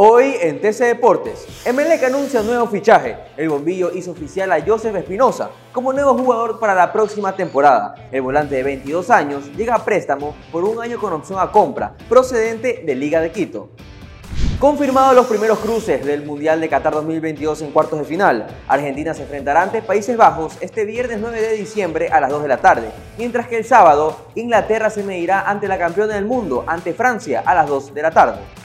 [0.00, 3.16] Hoy en TC Deportes, Emelec anuncia nuevo fichaje.
[3.36, 7.96] El bombillo hizo oficial a Joseph Espinosa como nuevo jugador para la próxima temporada.
[8.12, 11.96] El volante de 22 años llega a préstamo por un año con opción a compra,
[12.08, 13.70] procedente de Liga de Quito.
[14.60, 18.46] Confirmados los primeros cruces del Mundial de Qatar 2022 en cuartos de final.
[18.68, 22.48] Argentina se enfrentará ante Países Bajos este viernes 9 de diciembre a las 2 de
[22.48, 26.94] la tarde, mientras que el sábado Inglaterra se medirá ante la campeona del mundo, ante
[26.94, 28.57] Francia, a las 2 de la tarde.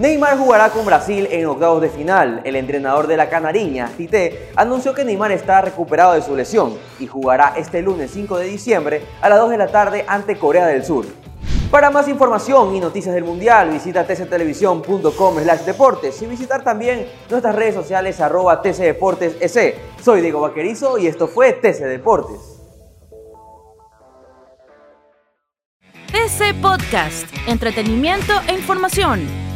[0.00, 2.40] Neymar jugará con Brasil en octavos de final.
[2.44, 7.06] El entrenador de la Canariña, Tite, anunció que Neymar está recuperado de su lesión y
[7.06, 10.86] jugará este lunes 5 de diciembre a las 2 de la tarde ante Corea del
[10.86, 11.04] Sur.
[11.70, 17.54] Para más información y noticias del Mundial, visita tctelevisión.com slash deportes y visitar también nuestras
[17.54, 19.36] redes sociales arroba tcdeportes
[20.02, 22.38] Soy Diego Vaquerizo y esto fue TC Deportes.
[26.10, 29.49] TC Podcast, entretenimiento e información